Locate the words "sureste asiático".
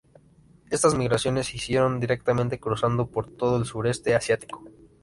3.65-4.63